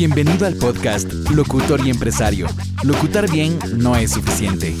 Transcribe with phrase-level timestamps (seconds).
[0.00, 2.46] Bienvenido al podcast Locutor y Empresario.
[2.84, 4.74] Locutar bien no es suficiente.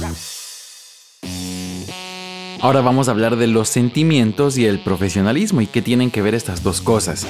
[2.62, 6.34] Ahora vamos a hablar de los sentimientos y el profesionalismo y qué tienen que ver
[6.34, 7.26] estas dos cosas.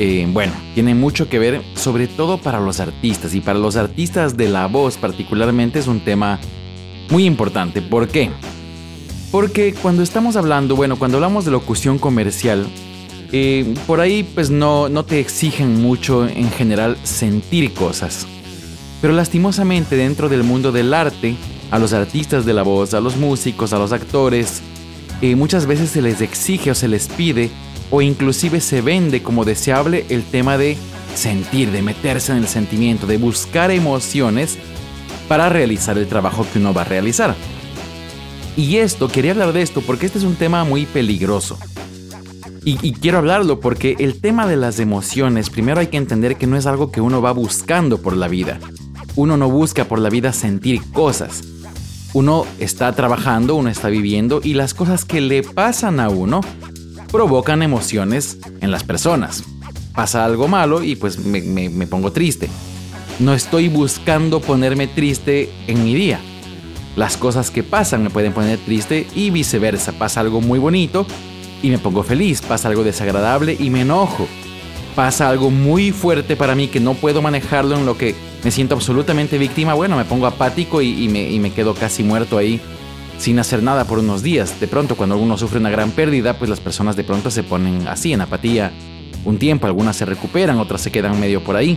[0.00, 4.36] Eh, bueno, tiene mucho que ver sobre todo para los artistas y para los artistas
[4.36, 6.40] de la voz particularmente es un tema
[7.08, 7.82] muy importante.
[7.82, 8.30] ¿Por qué?
[9.30, 12.66] Porque cuando estamos hablando, bueno, cuando hablamos de locución comercial,
[13.86, 18.26] por ahí pues no, no te exigen mucho en general sentir cosas.
[19.00, 21.36] Pero lastimosamente dentro del mundo del arte,
[21.70, 24.62] a los artistas de la voz, a los músicos, a los actores,
[25.20, 27.50] eh, muchas veces se les exige o se les pide
[27.90, 30.76] o inclusive se vende como deseable el tema de
[31.14, 34.58] sentir, de meterse en el sentimiento, de buscar emociones
[35.28, 37.34] para realizar el trabajo que uno va a realizar.
[38.56, 41.58] Y esto, quería hablar de esto porque este es un tema muy peligroso.
[42.68, 46.56] Y, quiero hablarlo porque el tema de las emociones, primero hay que entender que no
[46.56, 48.58] es algo que uno va buscando por la vida.
[49.14, 51.44] Uno no busca por la vida sentir cosas.
[52.12, 56.40] Uno está trabajando, uno está viviendo y las cosas que le pasan a uno
[57.12, 59.44] provocan emociones en las personas.
[59.94, 62.48] Pasa algo malo y pues me, me pongo triste.
[63.20, 66.18] No estoy buscando ponerme triste en mi día.
[66.96, 69.92] Las cosas que pasan me pueden poner triste y viceversa.
[69.92, 71.06] Pasa algo muy bonito
[71.62, 74.26] y me pongo feliz, pasa algo desagradable y me enojo.
[74.94, 78.74] Pasa algo muy fuerte para mí que no puedo manejarlo en lo que me siento
[78.74, 82.60] absolutamente víctima, bueno, me pongo apático y, me, quedo casi muerto ahí
[83.18, 84.58] sin hacer nada por unos días.
[84.60, 87.86] De pronto, cuando uno sufre una gran pérdida, pues las personas de pronto se ponen
[87.88, 88.72] así, en apatía,
[89.24, 91.76] un tiempo, algunas se recuperan, otras se quedan medio por ahí.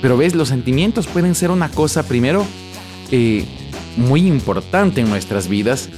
[0.00, 2.44] Pero ves, los sentimientos pueden ser una cosa, primero,
[3.10, 3.44] eh,
[3.96, 5.88] muy importante en nuestras vidas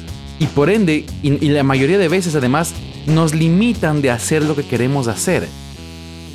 [0.45, 2.75] y por ende, y, la mayoría de veces además,
[3.07, 5.49] nos limitan de hacer lo que queremos hacer.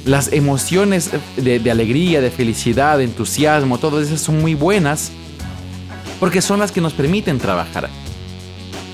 [0.03, 5.11] Las emociones de, alegría, de felicidad, de entusiasmo, todas esas son muy buenas
[6.19, 7.87] porque son las que nos permiten trabajar.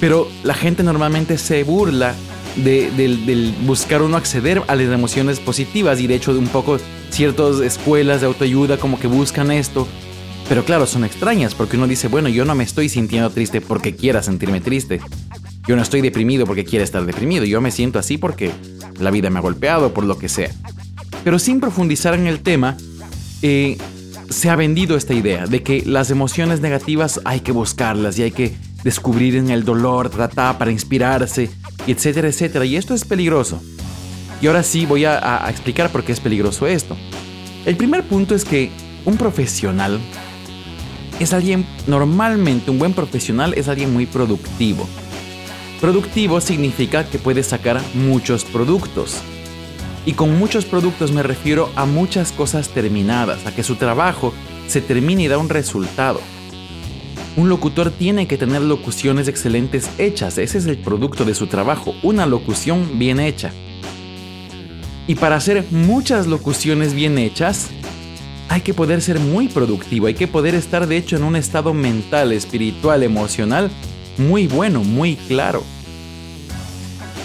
[0.01, 2.13] Pero la gente normalmente se burla
[2.57, 6.77] del buscar uno acceder a las emociones positivas y de hecho de un poco
[7.09, 9.87] ciertas escuelas de autoayuda como que buscan esto
[10.47, 13.95] pero claro, son extrañas porque uno dice, bueno, yo no me estoy sintiendo triste porque
[13.95, 15.01] quiera sentirme triste.
[15.67, 17.45] Yo no estoy deprimido porque quiera estar deprimido.
[17.45, 18.51] Yo me siento así porque
[18.99, 20.51] la vida me ha golpeado, por lo que sea.
[21.23, 22.77] Pero sin profundizar en el tema,
[23.41, 23.77] eh,
[24.29, 28.31] se ha vendido esta idea de que las emociones negativas hay que buscarlas y hay
[28.31, 31.49] que descubrir en el dolor, tratar para inspirarse,
[31.87, 32.65] etcétera, etcétera.
[32.65, 33.59] Y esto es peligroso.
[34.41, 36.95] Y ahora sí voy a explicar por qué es peligroso esto.
[37.65, 38.69] El primer punto es que
[39.05, 39.99] un profesional
[41.19, 44.87] es alguien, normalmente un buen profesional es alguien muy productivo.
[45.79, 49.21] Productivo significa que puede sacar muchos productos.
[50.05, 54.33] Y con muchos productos me refiero a muchas cosas terminadas, a que su trabajo
[54.67, 56.21] se termine y da un resultado.
[57.37, 61.93] Un locutor tiene que tener locuciones excelentes hechas, ese es el producto de su trabajo,
[62.01, 63.51] una locución bien hecha.
[65.07, 67.69] Y para hacer muchas locuciones bien hechas,
[68.49, 71.73] hay que poder ser muy productivo, hay que poder estar de hecho en un estado
[71.73, 73.71] mental, espiritual, emocional
[74.17, 75.63] muy bueno, muy claro.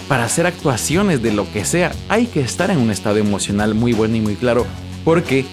[0.07, 3.93] Para hacer actuaciones de lo que sea, hay que estar en un estado emocional muy
[3.93, 4.65] bueno y muy claro,
[5.05, 5.45] porque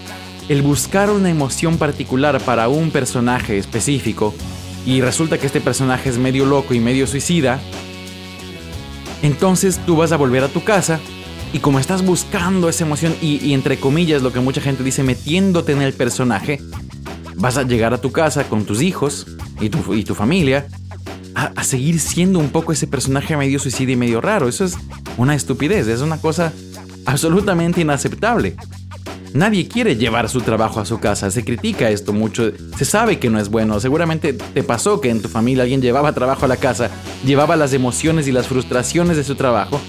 [0.48, 4.34] el buscar una emoción particular para un personaje específico,
[4.86, 7.60] y resulta que este personaje es medio loco y medio suicida,
[9.22, 10.98] entonces tú vas a volver a tu casa
[11.52, 15.72] y como estás buscando esa emoción y, entre comillas lo que mucha gente dice metiéndote
[15.72, 16.60] en el personaje,
[17.36, 19.26] vas a llegar a tu casa con tus hijos
[19.60, 20.66] y tu, y tu familia
[21.34, 24.48] a, seguir siendo un poco ese personaje medio suicida y medio raro.
[24.48, 24.76] Eso es
[25.16, 26.52] una estupidez, es una cosa
[27.06, 28.56] absolutamente inaceptable.
[29.34, 33.28] Nadie quiere llevar su trabajo a su casa, se critica esto mucho, se sabe que
[33.28, 36.56] no es bueno, seguramente te pasó que en tu familia alguien llevaba trabajo a la
[36.56, 36.90] casa,
[37.26, 39.80] llevaba las emociones y las frustraciones de su trabajo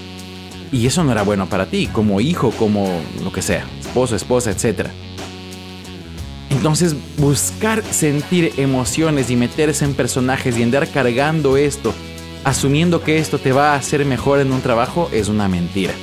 [0.72, 4.50] y eso no era bueno para ti, como hijo, como lo que sea, esposo, esposa,
[4.50, 4.88] etc.
[6.50, 11.92] Entonces, buscar sentir emociones y meterse en personajes y andar cargando esto,
[12.44, 15.94] asumiendo que esto te va a hacer mejor en un trabajo, es una mentira.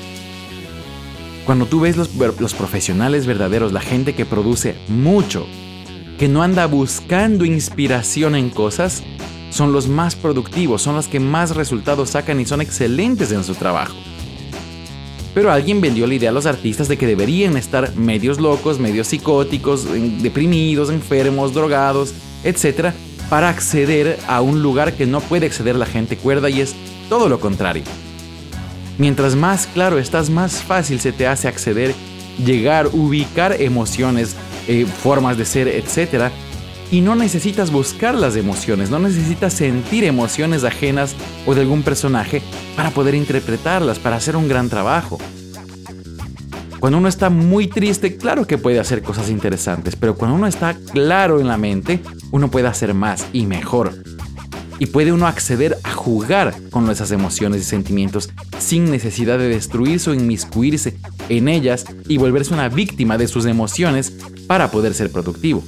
[1.46, 5.46] Cuando tú ves los, los profesionales verdaderos, la gente que produce mucho,
[6.18, 9.04] que no anda buscando inspiración en cosas,
[9.50, 13.56] son los más productivos, son los que más resultados sacan y son excelentes en su
[13.56, 13.96] trabajo.
[15.38, 19.06] Pero alguien vendió la idea a los artistas de que deberían estar medios locos, medios
[19.06, 19.86] psicóticos,
[20.24, 22.88] deprimidos, enfermos, drogados, etc.
[23.30, 26.74] para acceder a un lugar que no puede acceder la gente cuerda y es
[27.08, 27.84] todo lo contrario.
[28.98, 31.94] Mientras más claro estás, más fácil se te hace acceder,
[32.44, 34.36] llegar, ubicar emociones,
[34.68, 36.32] eh, formas de ser, etc.
[36.90, 42.42] Y no necesitas buscar las emociones, no necesitas sentir emociones ajenas o de algún personaje
[42.78, 45.18] para poder interpretarlas, para hacer un gran trabajo.
[46.80, 50.76] Cuando uno está muy triste, claro que puede hacer cosas interesantes, pero cuando uno está
[50.94, 52.00] claro en la mente,
[52.32, 53.94] uno puede hacer más y mejor.
[54.80, 58.30] Y puede uno acceder a jugar con esas emociones y sentimientos
[58.60, 60.98] sin necesidad de destruirse o inmiscuirse
[61.30, 64.14] en ellas y volverse una víctima de sus emociones
[64.46, 65.64] para poder ser productivo.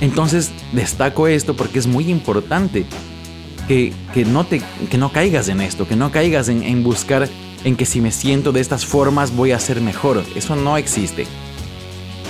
[0.00, 2.86] Entonces destaco esto porque es muy importante
[3.68, 3.92] que,
[4.26, 7.28] no, te, que no caigas en esto, que no caigas en, en buscar
[7.64, 10.22] en que si me siento de estas formas voy a ser mejor.
[10.36, 11.26] Eso no existe.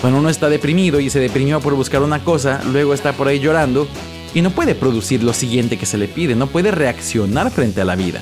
[0.00, 3.40] Cuando uno está deprimido y se deprimió por buscar una cosa, luego está por ahí
[3.40, 3.86] llorando
[4.34, 7.84] y no puede producir lo siguiente que se le pide, no puede reaccionar frente a
[7.84, 8.20] la vida.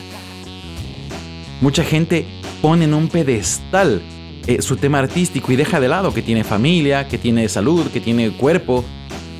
[1.61, 2.26] Mucha gente
[2.62, 4.02] pone en un pedestal
[4.47, 8.00] eh, su tema artístico y deja de lado que tiene familia, que tiene salud, que
[8.00, 8.85] tiene cuerpo,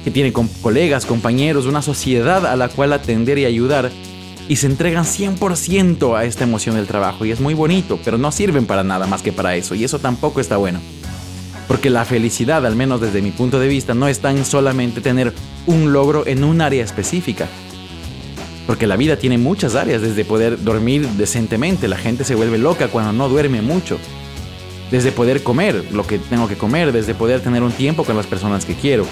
[0.05, 3.91] que tiene colegas, compañeros, una sociedad a la cual atender y ayudar
[4.49, 8.31] y se entregan 100% a esta emoción del trabajo y es muy bonito, pero no
[8.31, 10.81] sirven para nada más que para eso y eso tampoco está bueno.
[11.67, 15.33] Porque la felicidad, al menos desde mi punto de vista, no está en solamente tener
[15.67, 17.49] un logro en un área específica.
[18.67, 22.89] Porque la vida tiene muchas áreas, desde poder dormir decentemente, la gente se vuelve loca
[22.89, 23.99] cuando no duerme mucho.
[24.91, 28.27] Desde poder comer lo que tengo que comer, desde poder tener un tiempo con las
[28.27, 29.07] personas que quiero.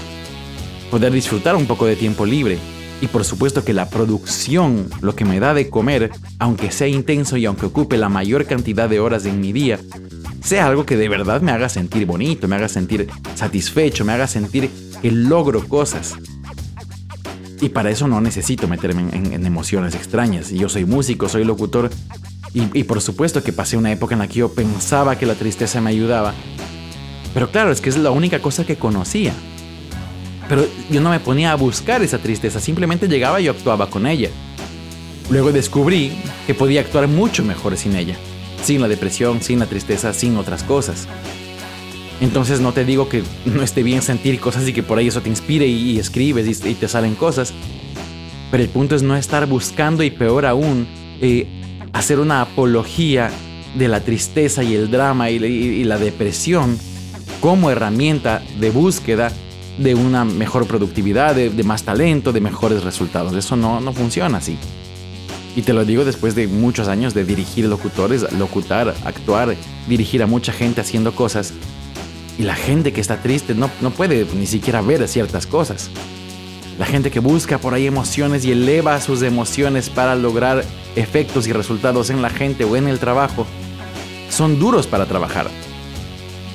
[0.93, 2.59] Poder disfrutar un poco de tiempo libre.
[3.01, 7.39] Y por supuesto que la producción, lo que me da de comer, aunque sea intenso
[7.39, 9.81] y aunque ocupe la mayor cantidad de horas en mi día,
[10.45, 14.27] sea algo que de verdad me haga sentir bonito, me haga sentir satisfecho, me haga
[14.27, 14.69] sentir
[15.01, 16.15] que logro cosas.
[17.63, 20.51] Y para eso no necesito meterme en, emociones extrañas.
[20.51, 21.89] Yo soy músico, soy locutor.
[22.53, 25.81] Y, por supuesto que pasé una época en la que yo pensaba que la tristeza
[25.81, 26.35] me ayudaba.
[27.33, 29.33] Pero claro, es que es la única cosa que conocía.
[30.53, 34.29] Pero yo no me ponía a buscar esa tristeza, simplemente llegaba y actuaba con ella.
[35.31, 36.13] Luego descubrí
[36.47, 38.19] que podía actuar mucho mejor sin ella
[38.63, 41.07] sin la depresión, sin la tristeza, sin otras cosas.
[42.21, 45.21] Entonces no te digo que no esté bien sentir cosas y que por ahí eso
[45.21, 47.53] te inspire y, escribes y, te salen cosas.
[48.51, 50.87] Pero el punto es no estar buscando y peor aún,
[51.21, 51.47] eh,
[51.93, 53.31] hacer una apología
[53.75, 56.79] de la tristeza y el drama y, la depresión
[57.41, 59.33] como herramienta de búsqueda
[59.79, 63.35] de una mejor productividad, de, más talento, de mejores resultados.
[63.35, 64.59] Eso no, no funciona así.
[65.55, 69.55] Y te lo digo después de muchos años de dirigir locutores, locutar, actuar,
[69.89, 71.53] dirigir a mucha gente haciendo cosas.
[72.39, 75.91] Y la gente que está triste no, no puede ni siquiera ver ciertas cosas.
[76.79, 80.65] La gente que busca por ahí emociones y eleva sus emociones para lograr
[80.97, 83.47] efectos y resultados en la gente o en el trabajo,
[84.31, 85.49] son duros para trabajar.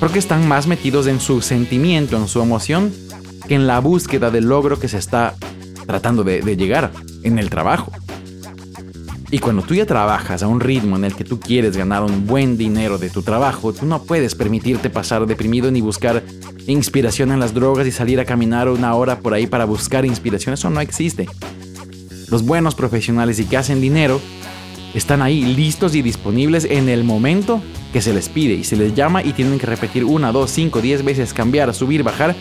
[0.00, 2.92] Porque están más metidos en su sentimiento, en su emoción,
[3.48, 5.34] que en la búsqueda del logro que se está
[5.86, 6.92] tratando de, llegar
[7.22, 7.90] en el trabajo.
[9.30, 12.26] Y cuando tú ya trabajas a un ritmo en el que tú quieres ganar un
[12.26, 16.22] buen dinero de tu trabajo, tú no puedes permitirte pasar deprimido ni buscar
[16.66, 20.54] inspiración en las drogas y salir a caminar una hora por ahí para buscar inspiración.
[20.54, 21.28] Eso no existe.
[22.30, 24.20] Los buenos profesionales y que hacen dinero
[24.94, 27.62] están ahí listos y disponibles en el momento
[27.92, 30.80] que se les pide y se les llama y tienen que repetir una, dos, cinco,
[30.80, 32.34] diez veces, cambiar, subir, bajar.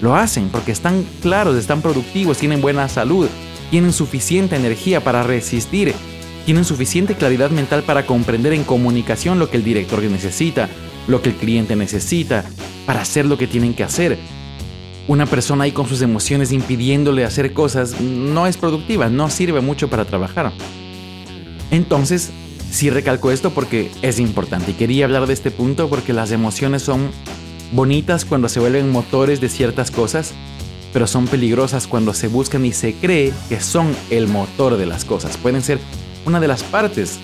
[0.00, 3.28] Lo hacen porque están claros, están productivos, tienen buena salud,
[3.70, 5.94] tienen suficiente energía para resistir
[6.44, 10.68] tienen suficiente claridad mental para comprender en comunicación lo que el director necesita,
[11.06, 12.44] lo que el cliente necesita,
[12.86, 14.18] para hacer lo que tienen que hacer.
[15.08, 19.88] Una persona ahí con sus emociones impidiéndole hacer cosas no es productiva, no sirve mucho
[19.88, 20.52] para trabajar.
[21.70, 22.30] Entonces,
[22.72, 26.82] sí recalco esto porque es importante y quería hablar de este punto porque las emociones
[26.82, 27.10] son
[27.72, 30.32] bonitas cuando se vuelven motores de ciertas cosas,
[30.92, 35.04] pero son peligrosas cuando se buscan y se cree que son el motor de las
[35.04, 35.36] cosas.
[35.36, 35.78] Pueden ser
[36.24, 37.18] una de las partes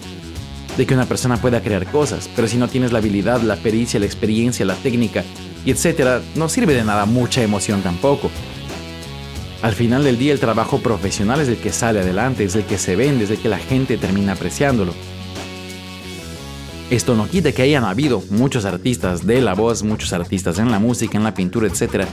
[0.76, 3.99] de que una persona pueda crear cosas, pero si no tienes la habilidad, la pericia,
[3.99, 5.25] la experiencia, la técnica
[5.64, 8.31] y etcétera, no sirve de nada mucha emoción tampoco.
[9.62, 12.78] Al final del día el trabajo profesional es el que sale adelante, es el que
[12.78, 14.93] se vende, es el que la gente termina apreciándolo.
[16.90, 20.78] Esto no quita que hayan habido muchos artistas de la voz, muchos artistas en la
[20.78, 22.09] música, en la pintura, etcétera,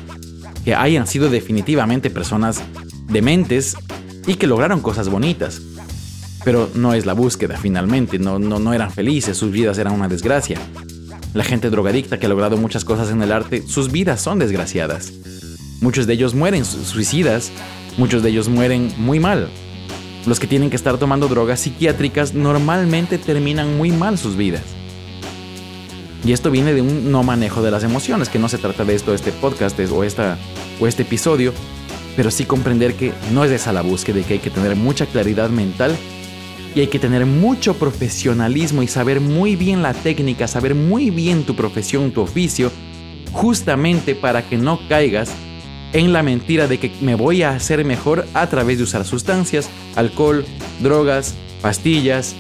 [0.66, 2.62] que hayan sido definitivamente personas
[3.08, 3.78] dementes
[4.28, 5.62] y que lograron cosas bonitas.
[6.44, 10.10] Pero no es la búsqueda finalmente, no, no, no eran felices, sus vidas eran una
[10.10, 10.60] desgracia.
[11.34, 15.14] La gente drogadicta que ha logrado muchas cosas en el arte, sus vidas son desgraciadas.
[15.80, 17.50] Muchos de ellos mueren suicidas,
[17.98, 19.50] muchos de ellos mueren muy mal.
[20.26, 24.64] Los que tienen que estar tomando drogas psiquiátricas normalmente terminan muy mal sus vidas.
[26.26, 28.96] Y esto viene de un no manejo de las emociones, que no se trata de
[28.96, 30.40] esto, este podcast o, esta,
[30.80, 31.54] o este episodio,
[32.16, 35.52] pero sí comprender que no es esa la búsqueda, que hay que tener mucha claridad
[35.52, 35.96] mental
[36.74, 41.44] y hay que tener mucho profesionalismo y saber muy bien la técnica, saber muy bien
[41.44, 42.72] tu profesión, tu oficio,
[43.32, 45.32] justamente para que no caigas
[45.94, 49.70] en la mentira de que me voy a hacer mejor a través de usar sustancias,
[49.96, 50.46] alcohol,
[50.82, 52.36] drogas, pastillas,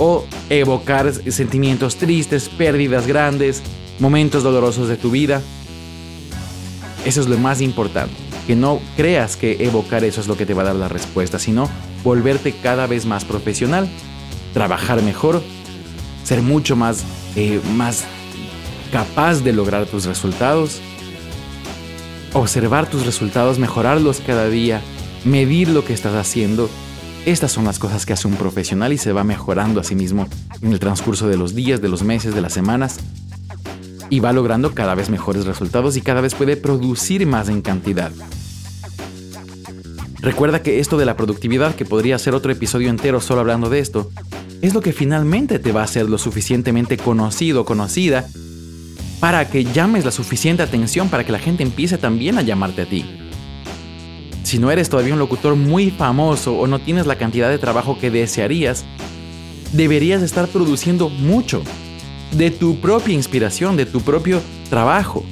[0.00, 3.62] o evocar sentimientos tristes, pérdidas grandes,
[3.98, 5.42] momentos dolorosos de tu vida.
[7.04, 8.14] Eso es lo más importante.
[8.46, 11.38] Que no creas que evocar eso es lo que te va a dar la respuesta,
[11.38, 11.68] sino
[12.02, 13.88] volverte cada vez más profesional,
[14.54, 15.42] trabajar mejor,
[16.24, 17.04] ser mucho más,
[17.36, 18.04] eh, más
[18.90, 20.80] capaz de lograr tus resultados,
[22.32, 24.80] observar tus resultados, mejorarlos cada día,
[25.24, 26.68] medir lo que estás haciendo
[27.26, 30.26] estas son las cosas que hace un profesional y se va mejorando a sí mismo
[30.62, 32.98] en el transcurso de los días, de los meses, de las semanas
[34.08, 38.10] y va logrando cada vez mejores resultados y cada vez puede producir más en cantidad.
[40.20, 43.80] Recuerda que esto de la productividad, que podría ser otro episodio entero solo hablando de
[43.80, 44.10] esto,
[44.62, 48.26] es lo que finalmente te va a hacer lo suficientemente conocido conocida
[49.20, 52.86] para que llames la suficiente atención para que la gente empiece también a llamarte a
[52.86, 53.04] ti
[54.50, 58.00] si no eres todavía un locutor muy famoso o no tienes la cantidad de trabajo
[58.00, 58.84] que desearías,
[59.72, 61.62] deberías estar produciendo mucho
[62.32, 65.24] de tu propia inspiración, de tu propio trabajo.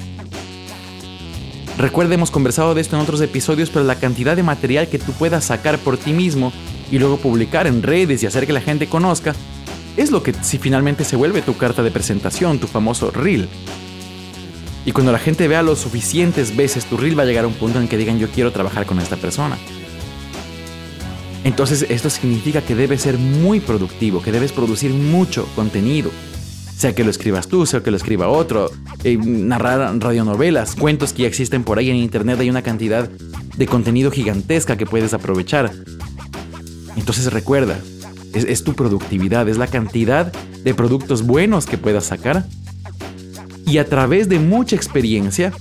[1.78, 5.10] Recuerda, hemos conversado de esto en otros episodios, pero la cantidad de material que tú
[5.10, 6.52] puedas sacar por ti mismo
[6.92, 9.34] y luego publicar en redes y hacer que la gente conozca,
[9.98, 13.48] es lo que si finalmente se vuelve tu carta de presentación, tu famoso reel.
[14.86, 17.54] Y cuando la gente vea lo suficientes veces tu reel va a llegar a un
[17.54, 19.58] punto en que digan yo quiero trabajar con esta persona.
[21.42, 26.10] Entonces esto significa que debes ser muy productivo, que debes producir mucho contenido.
[26.76, 28.70] Sea que lo escribas tú, sea que lo escriba otro,
[29.02, 33.66] eh, narrar radionovelas, cuentos que ya existen por ahí en internet, hay una cantidad de
[33.66, 35.72] contenido gigantesca que puedes aprovechar.
[36.96, 37.80] Entonces recuerda,
[38.34, 42.44] es tu productividad, es la cantidad de productos buenos que puedas sacar
[43.68, 45.52] y a través de mucha experiencia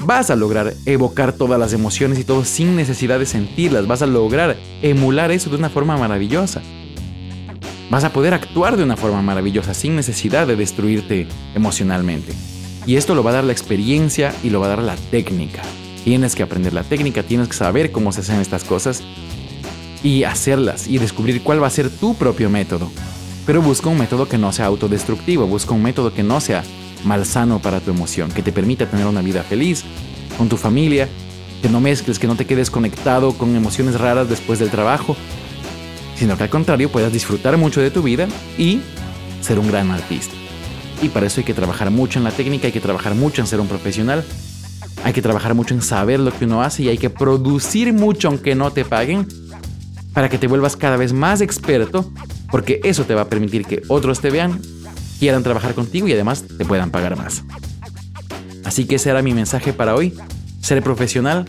[0.00, 3.86] vas a lograr evocar todas las emociones y todo sin necesidad de sentirlas.
[3.86, 6.60] Vas a lograr emular eso de una forma maravillosa.
[7.90, 12.32] Vas a poder actuar de una forma maravillosa sin necesidad de destruirte emocionalmente.
[12.86, 15.62] Y esto lo va a dar la experiencia y lo va a dar la técnica.
[16.04, 19.02] Tienes que aprender la técnica, tienes que saber cómo se hacen estas cosas
[20.04, 22.88] y hacerlas y descubrir cuál va a ser tu propio método.
[23.46, 26.62] Pero busca un método que no sea autodestructivo, busca un método que no sea
[27.04, 29.82] malsano para tu emoción, que te permita tener una vida feliz
[30.38, 31.08] con tu familia,
[31.62, 35.16] que no mezcles, que no te quedes conectado con emociones raras después del trabajo,
[36.16, 38.80] sino que al contrario puedas disfrutar mucho de tu vida y
[39.40, 40.34] ser un gran artista.
[41.02, 43.46] Y para eso hay que trabajar mucho en la técnica, hay que trabajar mucho en
[43.46, 44.22] ser un profesional,
[45.02, 48.28] hay que trabajar mucho en saber lo que uno hace y hay que producir mucho
[48.28, 49.26] aunque no te paguen
[50.14, 52.10] para que te vuelvas cada vez más experto,
[52.50, 54.60] porque eso te va a permitir que otros te vean
[55.18, 57.42] quieran trabajar contigo y además te puedan pagar más.
[58.64, 60.14] Así que ese era mi mensaje para hoy,
[60.60, 61.46] ser profesional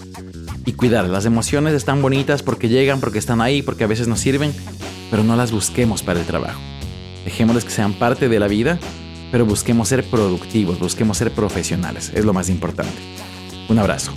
[0.65, 1.07] y cuidar.
[1.07, 4.53] Las emociones están bonitas porque llegan, porque están ahí, porque a veces nos sirven,
[5.11, 6.59] pero no las busquemos para el trabajo.
[7.23, 8.79] Dejémosles que sean parte de la vida,
[9.31, 12.95] pero busquemos ser productivos, busquemos ser profesionales, es lo más importante.
[13.69, 14.11] Un abrazo.